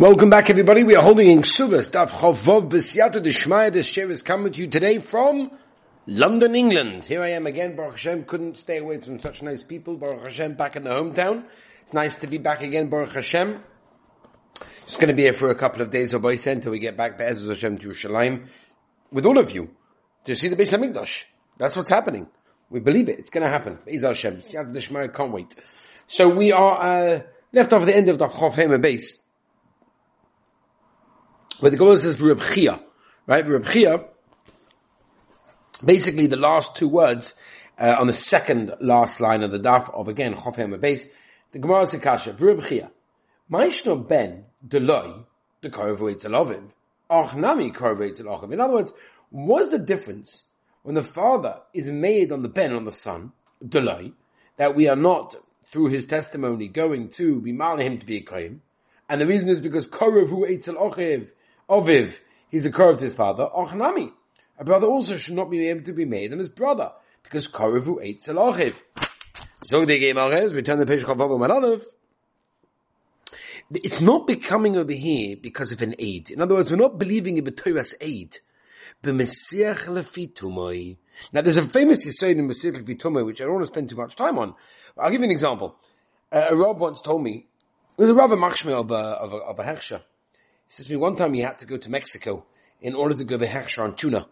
[0.00, 0.84] Welcome back everybody.
[0.84, 3.72] We are holding in Ksubas, Daf Chavov B'Siyata D'Shmaya.
[3.72, 5.50] This share is coming to you today from
[6.06, 7.02] London, England.
[7.02, 8.22] Here I am again, Baruch Hashem.
[8.26, 9.96] Couldn't stay away from such nice people.
[9.96, 11.46] Baruch Hashem back in the hometown.
[11.82, 13.60] It's nice to be back again, Baruch Hashem.
[14.86, 16.96] Just going to be here for a couple of days, Rabbi said, until we get
[16.96, 18.46] back Be'ez Hashem to Yerushalayim
[19.10, 19.68] with all of you
[20.26, 21.24] to see the Beis HaMikdash.
[21.56, 22.28] That's what's happening.
[22.70, 23.18] We believe it.
[23.18, 23.80] It's going to happen.
[23.84, 24.42] Be'ez Hashem.
[24.42, 25.12] B'Siyata D'Shmaya.
[25.12, 25.52] Can't wait.
[26.06, 27.20] So we are, uh,
[27.52, 29.22] left off at the end of the Chav Hema base
[31.60, 32.80] where the Gemara says Reb Chia,
[33.26, 33.46] right?
[33.46, 34.04] Reb Chia,
[35.84, 37.34] basically the last two words
[37.78, 41.04] uh, on the second last line of the daf of again Chofem base,
[41.52, 42.90] the Gemara says Kasha, Reb Chia,
[43.50, 45.24] Maishno ben Deloy,
[45.62, 46.62] the Koravoitz Eloviv,
[47.10, 48.52] Achnami Koravoitz Eloviv.
[48.52, 48.92] In other words,
[49.30, 50.42] what's the difference
[50.82, 53.32] when the father is made on the ben on the son,
[53.64, 54.12] Deloy,
[54.56, 55.34] that we are not
[55.72, 58.62] through his testimony going to be him to be a kohen,
[59.08, 60.76] and the reason is because Koravu Eitzel
[61.68, 62.14] Oviv,
[62.50, 64.10] he's a Korov to his father, Ochnami.
[64.58, 68.02] A brother also should not be able to be made on his brother, because Koravu
[68.02, 68.74] Eitzel Ochiv.
[69.70, 71.84] So they gave Alchez, return the.
[73.70, 76.30] It's not becoming over here because of an aid.
[76.30, 78.38] In other words, we're not believing in B'Torah's aid.
[79.04, 80.96] B'Mesiach Lefitumoi.
[81.32, 83.96] Now there's a famous Yisrael in Mesiach Lefitumoi, which I don't want to spend too
[83.96, 84.54] much time on.
[84.96, 85.76] I'll give you an example.
[86.32, 87.46] Uh, a Rav once told me,
[87.98, 90.02] it was a Rav Machshme of a, of a, of a.
[90.68, 92.44] He says to me one time he had to go to Mexico
[92.80, 94.26] in order to go to Hersha on tuna.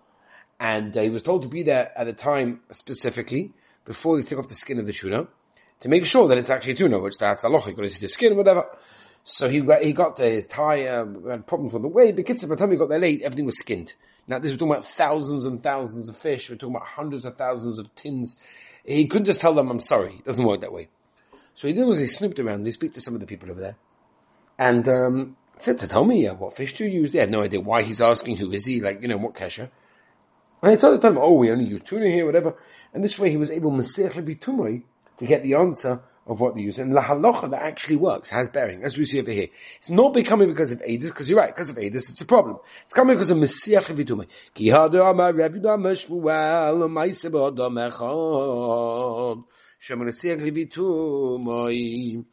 [0.61, 3.53] And uh, he was told to be there at a time specifically
[3.85, 5.29] before they took off the skin of the tuna
[5.81, 8.33] to make sure that it's actually tuna, which that's a logic, but it's the skin
[8.33, 8.67] or whatever.
[9.25, 12.27] So he got, he got there, his tie, uh, had problems on the way, but
[12.27, 13.93] by the time he got there late, everything was skinned.
[14.29, 17.37] Now this we're talking about thousands and thousands of fish, we're talking about hundreds of
[17.37, 18.37] thousands of tins.
[18.85, 20.15] He couldn't just tell them, I'm sorry.
[20.15, 20.89] It doesn't work that way.
[21.55, 23.61] So he did was he snooped around, he spoke to some of the people over
[23.61, 23.77] there.
[24.59, 27.13] And, um, said to tell me, uh, what fish do you use?
[27.13, 29.71] They had no idea why he's asking, who is he, like, you know, what kesher.
[30.63, 32.57] And I told the time, oh, we only use tuna here, whatever.
[32.93, 33.77] And this way he was able,
[35.19, 36.79] to get the answer of what they use.
[36.79, 39.49] And la halacha that actually works, has bearing, as we see over here.
[39.79, 42.59] It's not becoming because of Adis, because you're right, because of Adis, it's a problem.
[42.85, 44.27] It's coming because of Messiah Levitumai.
[44.55, 46.03] Ki Maise
[47.23, 49.45] Bodom Echad,
[49.79, 52.25] Shem Messiah Levitumai.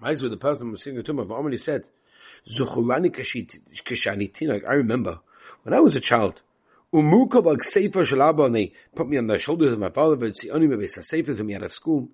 [0.00, 1.82] Maise with the person Messiah Levitumai, said,
[2.48, 5.18] Zuchurani Kashanitin, I remember,
[5.64, 6.40] when I was a child,
[6.94, 10.36] Umuka bag sefer shalaba, and they put me on the shoulders of my father, but
[10.36, 12.08] see only maybe sefer to me out of school.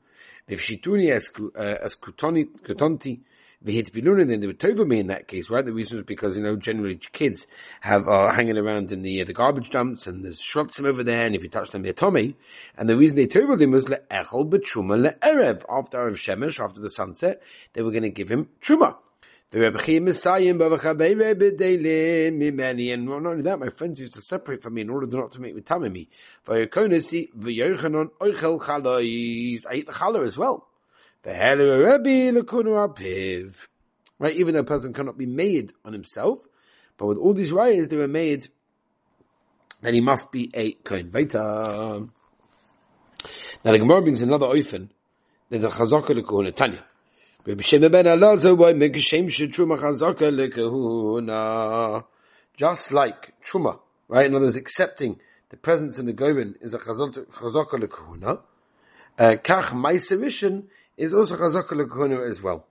[0.48, 3.20] V'shituni as as kutonti
[3.65, 5.65] v'hitbiluni, then they would over me in that case, right?
[5.65, 7.47] The reason is because you know generally kids
[7.82, 11.26] have are hanging around in the uh, the garbage dumps and there's shrotzim over there,
[11.26, 12.37] and if you touch them, they're tummy.
[12.76, 16.88] And the reason they over them was le'echol b'truma le'erev after erev shemesh after the
[16.88, 17.43] sunset,
[17.75, 18.97] they were going to give him truma.
[19.53, 20.59] The Rebbe Messiah, and
[23.05, 25.55] not only that, my friends used to separate from me in order not to make
[25.55, 26.09] me tamimi.
[26.49, 26.79] I ate the
[29.93, 30.69] challah as well.
[34.19, 36.39] Right, even though a person cannot be made on himself,
[36.97, 38.49] but with all these rayas, they were made
[39.83, 41.11] then he must be a kohen.
[41.12, 42.09] Now
[43.65, 44.89] the Gemara brings another oifen,
[45.51, 46.87] that the chazaka le Tanya.
[47.45, 47.73] Just
[52.93, 54.27] like Truma, right?
[54.27, 55.19] In other words, accepting
[55.51, 57.25] the presence in the Goven is a chazaka
[57.73, 58.39] lekahuna.
[59.19, 60.67] Uh, kach ma'asevishin
[60.97, 62.65] is also chazaka lekahuna as well.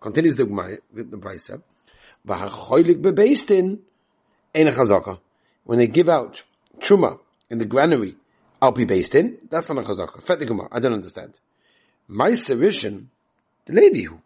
[0.00, 1.60] Continues the Gemara with the Brisa.
[2.26, 3.80] V'hachoylik bebeistin
[4.54, 5.18] ein chazaka.
[5.64, 6.42] When they give out
[6.80, 7.18] Truma
[7.50, 8.16] in the granary,
[8.62, 9.36] I'll be based in.
[9.50, 10.26] That's not a chazaka.
[10.26, 10.38] Fet
[10.72, 11.34] I don't understand.
[12.08, 13.17] Ma'asevishin the
[13.68, 14.20] who.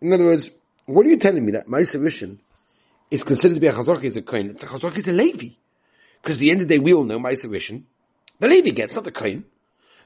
[0.00, 0.50] In other words,
[0.86, 2.40] what are you telling me that my submission
[3.10, 4.56] is considered to be a chazorki is a kohen?
[4.58, 5.48] The chazorki is a levi.
[6.22, 7.86] Because at the end of the day, we all know my submission.
[8.38, 9.44] The levi gets, not the kohen.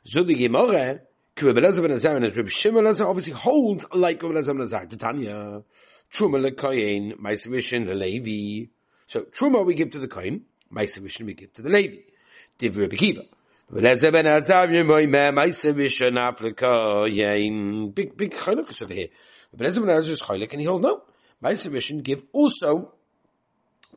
[0.05, 1.01] So the Gemara,
[1.37, 4.87] Kubelezer ben Azar, and Reb Shimon obviously holds like Kubelezer ben Azar.
[4.87, 5.63] Titania,
[6.13, 8.69] Truma le kohen, my submission, the levi.
[9.07, 10.41] So Truma we give to the
[10.71, 12.03] my submission we give to the levi.
[12.59, 12.75] Div
[13.71, 14.23] Reb Kiva.
[17.95, 19.09] Big, big chaylikus over here.
[19.51, 21.03] But ben Ezra is chaylik, and he holds no.
[21.41, 22.93] My submission give also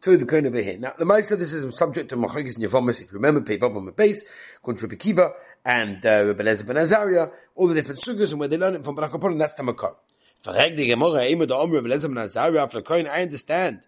[0.02, 0.78] to the kohen over here.
[0.78, 3.86] Now, the Maisa, this is subject to Machagis and Yevomis, if you remember, Pevav on
[3.86, 4.26] the base,
[4.64, 5.32] Contra Kiva,
[5.66, 8.96] and uh, Ezra ben Azariah, all the different sugas and where they learn it from,
[8.96, 9.96] but Akapon, that's the Makar.
[10.46, 10.68] I
[13.22, 13.80] understand.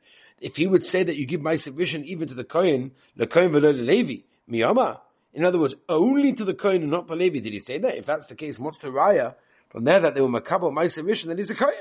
[0.42, 3.52] If he would say that you give my submission even to the Kohen, the Kohen
[3.52, 5.00] v'lo Levi, miyama,
[5.34, 7.98] in other words, only to the Kohen and not Levi did he say that.
[7.98, 9.36] If that's the case, what's the raya
[9.70, 11.74] from there that they were makabel ma'aser rishon that he's a Kohen?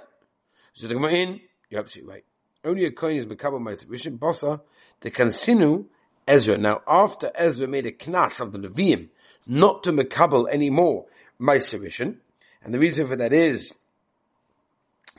[0.75, 1.41] So the Gemara in
[1.71, 2.25] You're absolutely right.
[2.65, 4.61] Only a coin is Mekabel Meiser Bossa,
[5.01, 5.87] the Kansinu,
[6.27, 6.59] Ezra.
[6.59, 9.09] Now, after Ezra made a knas of the Levium,
[9.47, 11.07] not to Mekabel anymore,
[11.41, 12.19] Meiser
[12.65, 13.73] and the reason for that is,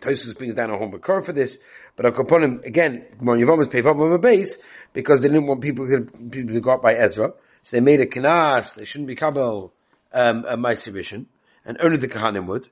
[0.01, 1.57] Tosus brings down a home Bakar for this,
[1.95, 4.57] but Al Kaponim, again, Gemara Yevomas pay a base,
[4.93, 7.99] because they didn't want people to, people to go up by Ezra, so they made
[7.99, 9.73] a knas, they shouldn't be Kabel,
[10.13, 11.25] um, a Meiser
[11.65, 12.69] and only the Kahanim would.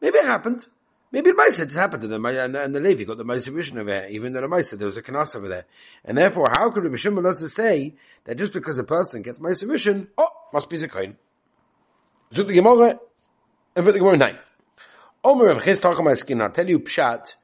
[0.00, 0.66] Maybe it happened.
[1.10, 3.78] Maybe the Maisa just happened to them, and, and the Levi got the Maisa vision
[3.78, 5.64] over there, even though the Maisa, there was a Kanas over there.
[6.04, 7.94] And therefore, how could Rabbi Shimon also say
[8.24, 11.16] that just because a person gets Maisa oh, must be Zakain?
[12.34, 13.00] Zut the Gemara,
[13.74, 14.38] and the Gemara 9.
[15.24, 17.34] Omer of Chiz talking about skin, I'll tell you Pshat,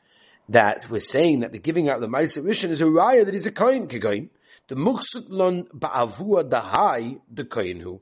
[0.51, 3.47] that we're saying that the giving out of the Maisa is a raya that he's
[3.47, 4.29] a Kohen, Kegoin.
[4.69, 8.01] The Muksut lon ba'avua dahai, the Kohen who.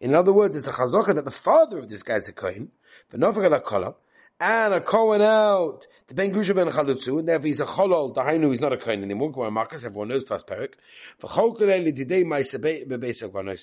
[0.00, 2.70] In other words, it's a chazaka that the father of this guy is a Kohen,
[3.10, 3.94] but not for a color,
[4.40, 8.22] and a Kohen out, the Ben Grusha Ben Chalutzu, and therefore he's a Cholol, the
[8.22, 10.72] Hainu is not a Kohen anymore, Gwa Marcus, everyone knows past Perik,
[11.18, 13.60] for Cholkeleli today my Bebeis Gwanos.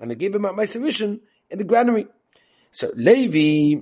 [0.00, 2.08] And I gave him out my submission in the granary.
[2.72, 3.80] So Levi,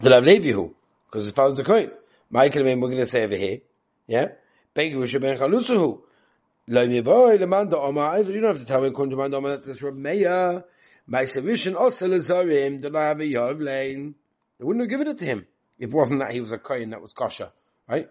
[0.00, 1.90] the Lav Levi who, because his father's a Kohen.
[2.30, 3.58] Michael, we're going to say over here,
[4.06, 4.28] yeah?
[4.72, 6.02] Ben Grusha Ben Chalutzu
[6.66, 10.64] you don't have to tell me, according to man Oma, that's Rab Meir,
[11.06, 14.14] my submission also lezarim, the Lav Yov Lane.
[14.58, 15.46] They wouldn't have given it to him
[15.78, 17.50] if it wasn't that he was a kohen that was kosher,
[17.88, 18.08] right?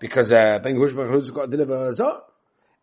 [0.00, 2.20] Because uh, Ben who's got to deliver a zah.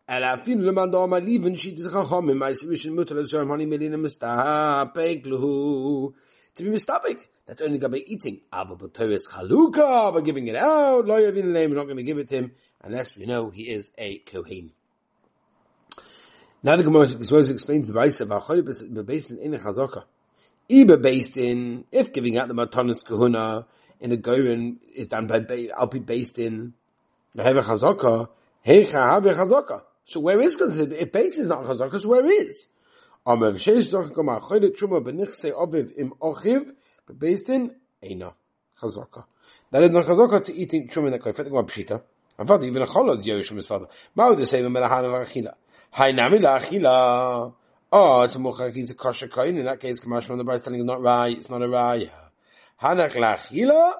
[0.08, 3.20] And I feel the man dama leaving she does a chacham in my submission mutal
[3.22, 6.14] azar honey million mistapek luhu
[6.56, 7.20] to be mistapek.
[7.46, 8.40] That's only going to be eating.
[8.52, 11.06] Abba b'toyes chaluka by giving it out.
[11.06, 11.52] Lo yavin.
[11.52, 12.52] We're not going to give it to him
[12.82, 14.72] unless we know he is a kohen.
[16.62, 20.02] Now the Gemara explains the of Achoy based in Chazaka.
[20.68, 23.64] Either based in, if giving out the Matanis Kahuna
[23.98, 26.74] in the Goren is done by, I'll be based in
[27.34, 28.28] Heve Chazaka,
[28.66, 29.80] Hecha Have Chazaka.
[30.04, 30.80] So where is this?
[30.92, 32.66] If base is not Chazaka, so where is?
[33.26, 36.72] Amav Sheish Doch Goma Choyde Truma Benichse Aviv Im Ochiv,
[37.18, 37.74] based in
[38.04, 38.34] Eina
[38.82, 39.24] Chazaka.
[39.70, 41.32] That is not Chazaka to eating Truma in the Koy.
[41.32, 42.02] Fetting Pshita.
[42.38, 43.86] I'm father, even a Chola is Yerush from his father.
[44.14, 45.54] Ma'u the same Melahan of Achila.
[45.92, 46.60] Hai Nami La
[47.92, 49.58] Oh, it's a mochak, he's a kosher kohen.
[49.58, 52.12] In that case, Kamash from the Bryce telling him not right, it's not a raya.
[52.80, 53.94] Hanach lachila,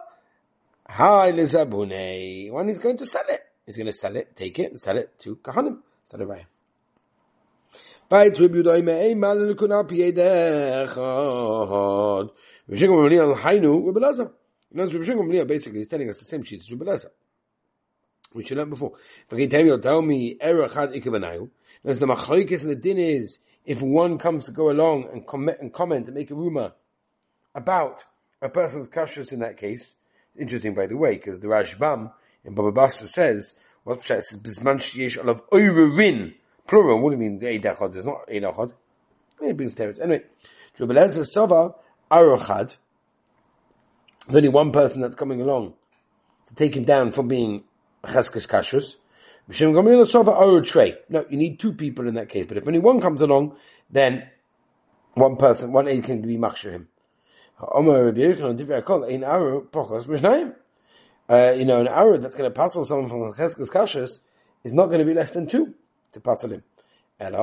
[0.88, 2.52] hai lezabune.
[2.52, 4.96] When he's going to sell it, he's going to sell it, take it, and sell
[4.98, 5.78] it to kahanim.
[6.04, 6.44] It's not a raya.
[8.08, 10.94] By tribute oime, mal lekuna piedechad.
[12.70, 16.70] Rishon Gamliel hainu, other words, Rishon Gamliel basically is telling us the same sheet as
[16.70, 16.84] Rebbe
[18.32, 18.93] We should learn before.
[19.29, 20.37] Tell me.
[20.41, 25.73] As the machlokes the din is, if one comes to go along and comment and
[25.73, 26.73] comment and make a rumor
[27.55, 28.05] about
[28.43, 29.93] a person's kashrus in that case,
[30.38, 32.12] interesting by the way, because the Rashbam
[32.44, 33.55] in Baba Basra says,
[33.85, 36.35] what says bisman sheyesh olav oirin,
[36.67, 37.93] plural, what do you mean eidachad?
[37.93, 38.73] There's not eidachad.
[39.41, 39.99] It brings terrors.
[39.99, 40.23] Anyway,
[40.79, 41.75] Shabbalaz Sava
[42.11, 42.76] Arochad,
[44.26, 45.75] there's only one person that's coming along
[46.49, 47.65] to take him down from being
[48.05, 48.94] Cheskes Kashrus,
[51.08, 52.47] no, you need two people in that case.
[52.47, 53.56] But if only one comes along,
[53.91, 54.29] then
[55.14, 56.88] one person, one aid can be machshir him.
[61.29, 64.19] Uh, you know, an hour that's going to passel someone from Cheskes Kashas
[64.62, 65.75] is not going to be less than two
[66.12, 66.62] to passel him.
[67.19, 67.35] And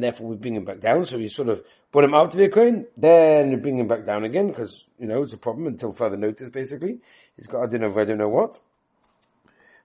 [0.00, 1.06] therefore we bring him back down.
[1.06, 4.06] So we sort of put him out to a kohen, then you bring him back
[4.06, 6.50] down again because you know it's a problem until further notice.
[6.50, 7.00] Basically,
[7.36, 8.58] he's got I don't know I don't know what.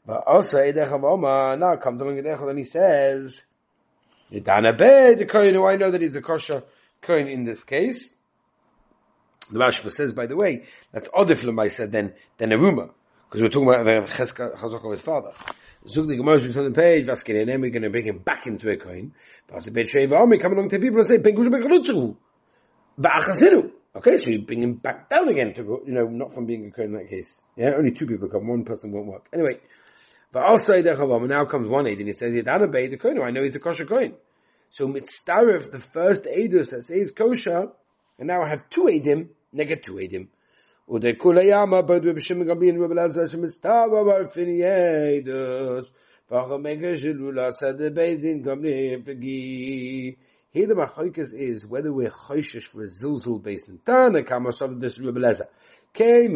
[0.06, 3.36] But also now comes along and he says,
[4.32, 6.64] "Yedana be the kohen who I know that he's a kosher
[7.02, 8.14] coin in this case."
[9.52, 12.90] The Rashba says, by the way, that's odif lemaisa than than a rumor
[13.30, 15.32] because we're talking about the chazak of his father.
[15.90, 18.46] Zug the Gemara on the page, Vaskele, and then we're going to bring him back
[18.46, 19.14] into a coin.
[19.48, 22.16] But the Bet Sheva Omi come along to people and say, Penkush Bekalutzu.
[23.00, 23.72] Va'achasinu.
[23.96, 26.72] Okay, so you bring him back down again to you know, not from being a
[26.72, 27.28] coin in that case.
[27.56, 29.28] Yeah, only two people come, one person won't work.
[29.34, 29.60] Anyway,
[30.32, 33.20] but I'll also and now comes one aid and he says, Yadana Bay, the coin,
[33.22, 34.14] I know he's a kosher coin.
[34.70, 37.70] So mitzdarif, the first aidus that says kosher,
[38.20, 40.28] and now I have two aidim, negative two aidim.
[40.90, 42.72] Ude kula yama, but Rebbe Shimon Gambi
[49.04, 50.18] Pegi.
[50.50, 54.80] Here the machoikas is whether we're choishish for a zilzul based in Tana Kamos of
[54.80, 55.50] this Rebbe Lazar.
[55.94, 56.30] Kei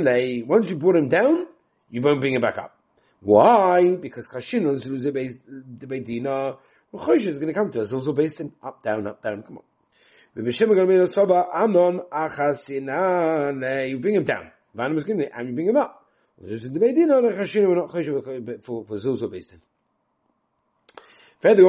[0.00, 0.42] Lei.
[0.42, 1.46] Once you brought him down,
[1.90, 2.76] you won't bring him back up.
[3.20, 3.94] Why?
[3.94, 6.58] Because Chashinu is the Beidina.
[6.92, 9.42] Is going to come to us also based in up, down, up, down.
[9.42, 9.64] Come on.
[10.36, 13.88] Anon achasinan.
[13.88, 14.50] You bring him down.
[14.76, 15.04] Vanim is
[15.34, 16.04] and you bring him up.
[16.40, 17.90] This is the we're not
[18.64, 19.60] for, for based in.
[21.40, 21.62] Further,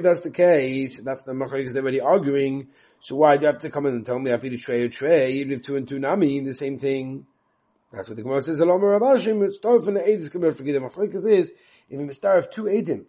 [0.00, 1.00] that's the case.
[1.02, 2.68] That's the Machlekes they're already arguing.
[3.00, 4.84] So why do you have to come in and tell me I feed a tray
[4.84, 5.32] or tray?
[5.32, 7.26] You live two and two nami, the same thing.
[7.92, 8.60] That's what the Gemara says.
[8.60, 11.50] Alom Rabashim, it's tough and the aid is coming forget the Machlekes is
[11.90, 13.04] if you star of two aidim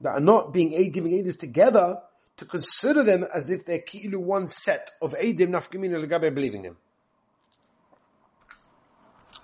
[0.00, 1.96] that are not being aid giving aids together
[2.38, 6.76] to consider them as if they're kilu one set of aidim nafkamina legabe believing them.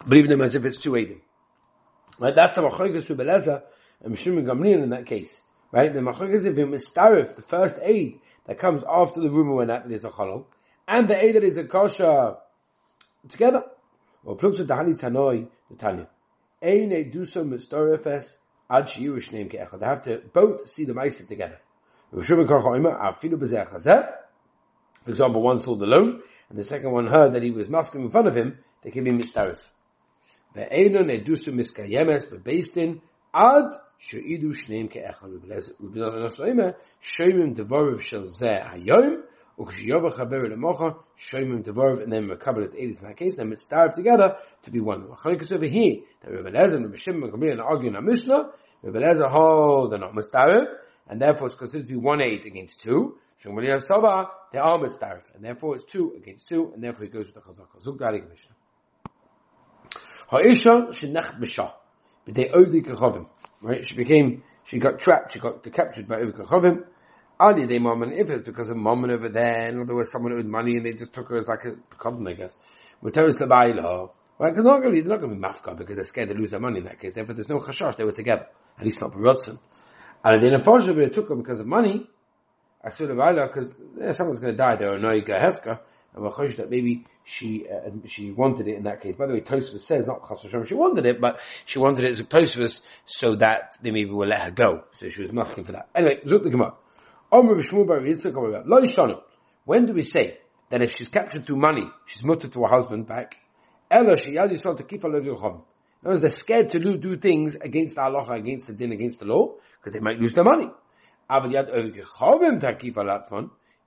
[0.09, 1.21] Believing them as if it's two aidim.
[2.19, 2.35] Right?
[2.35, 3.63] That's the Machlekes Ubeleza
[4.03, 5.41] and Mishum Gamliel in that case.
[5.73, 5.93] Right?
[5.93, 10.05] The Machlekes if mistarif the first aid that comes after the rumor when that is
[10.05, 10.47] a cholol,
[10.87, 12.37] and the aid that is a kosher
[13.29, 13.65] together.
[14.25, 16.09] Or plugs with the tanoi, the tanya.
[16.63, 18.37] Ein eduso mistorefes
[18.71, 19.49] ad shiyush name.
[19.49, 21.61] They have to both see the ma'aser together.
[22.15, 22.21] For
[25.11, 28.29] example, one sold loan, and the second one heard that he was masking in front
[28.29, 29.59] of him, they give him mistaref.
[30.55, 33.01] Ve'enon eduso miskayemes, in
[33.35, 33.65] ad
[33.99, 36.77] she'idu shneim ke'echad.
[37.03, 39.23] Shoymim devorav shel zeh hayom,
[39.59, 44.37] ukshiyova chaber lemocha, shoymim devorav, and then mekabel it in that case, then starved together
[44.63, 45.03] to be one.
[45.09, 48.51] Machlekes over here, that Rebbe Lezer and Rebbe Shimon and argue in our Mishnah,
[48.83, 50.67] Rebbe Lezer hold oh, they're not mistarev,
[51.09, 53.19] and therefore it's considered to be one eight against two.
[53.43, 57.27] Shemali Saba, they are mistarev, and therefore it's two against two, and therefore he goes
[57.27, 57.83] with the chazaka.
[57.83, 58.57] Zug Garig Mishnah.
[60.29, 61.73] Ha'isha shenach b'shah,
[62.27, 63.27] b'dei odi kechovim.
[63.61, 63.85] Right?
[63.87, 66.85] She became, she got trapped, she got captured by odi kechovim,
[67.39, 70.37] Ali they mom and if it's because of mom over there, and there was someone
[70.37, 72.57] with money and they just took her as like a common, I guess.
[73.03, 74.55] With Teres right?
[74.55, 76.85] Because they're not going to be mafka because they're scared to lose their money in
[76.85, 77.15] that case.
[77.15, 77.97] Therefore, there's no chashash.
[77.97, 78.47] They were together.
[78.79, 79.59] At least not Rodson.
[80.25, 82.09] And then unfortunately, they took her because of money.
[82.83, 84.77] I said Labaila because yeah, someone's going to die.
[84.77, 85.81] They're a noiga hefka.
[86.15, 89.17] And we're that maybe she uh, she wanted it in that case.
[89.17, 92.21] By the way, Tosfos says not Chas she wanted it, but she wanted it as
[92.21, 94.85] a Tosfos so that they maybe will let her go.
[94.99, 95.89] So she was masking for that.
[95.95, 96.75] Anyway, Zut the Gemara.
[99.65, 100.39] When do we say
[100.71, 103.39] that if she's captured through money, she's mutter to her husband back?
[103.91, 105.09] Ella she to keep her
[106.05, 109.25] Because they're scared to do, do things against the halacha, against the din, against the
[109.25, 110.69] law, because they might lose their money.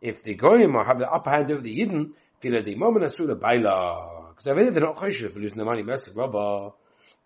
[0.01, 3.35] If the goyim or have the upper hand over the yidden, feel the moment asura
[3.35, 4.29] baila.
[4.29, 5.83] Because already they're not choshev for losing their money.
[5.83, 6.71] Master Rabba.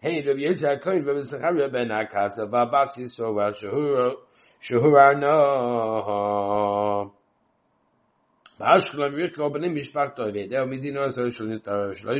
[0.02, 4.16] Hey, Rabbi Yitzhak Kohen, Rabbi Zechariah ben Akasa, Vabas Yisrael, Shahura,
[4.62, 5.28] שהורנו
[8.60, 12.14] באשקלון וירקו בנים משפחתו וידעו מדינו עשר שלא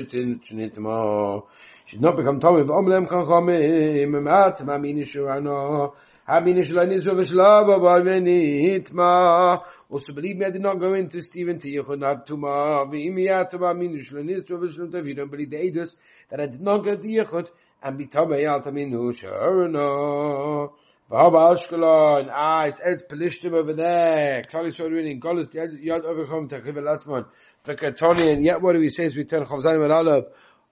[1.92, 5.92] should not become Tomei v'omlem chachamim mat ma'mini shurano
[6.26, 9.62] ha'mini shalai nizu v'shlava ba'veni hitma.
[9.90, 14.24] Also believe me I did not go into Stephen to Yechonad Tuma v'imiyat ma'mini shalai
[14.24, 15.96] nizu v'shlava if you don't believe the Eidos
[16.30, 17.50] that I did not go to Yechod
[17.84, 20.72] and be Tomei al taminu shurano.
[21.12, 24.44] V'haba Ashkelon ah it's Eretz Pelishtim over there.
[24.44, 27.26] Klali Yisrael winning Golis Yad Overchom Techiv El Asman
[27.66, 30.24] and yet what do we say as we turn Chavzanim and Aleph?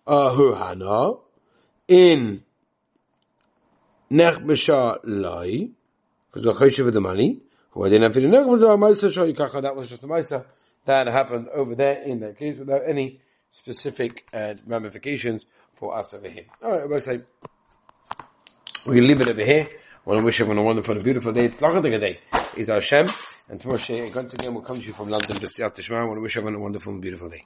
[0.09, 1.19] Ahurhana,
[1.87, 2.43] in
[4.11, 5.69] Nech B'Shah Lai,
[6.31, 9.21] because we're Choshev with the money, who I didn't have to Nech B'Shah Maisa Shah
[9.21, 10.45] Yikacha, that was just a Maisa
[10.85, 16.27] that happened over there in that case without any specific uh, ramifications for us over
[16.27, 16.45] here.
[16.63, 17.21] Alright, I'm going to say,
[18.87, 19.67] we leave it over here.
[19.69, 21.45] I want to wish everyone a wonderful and beautiful day.
[21.45, 22.19] It's not a day.
[22.57, 23.09] It's Hashem.
[23.49, 23.79] And tomorrow,
[24.15, 25.37] once again, we'll come to you from London.
[25.37, 27.37] I want to wish everyone a wonderful and beautiful day.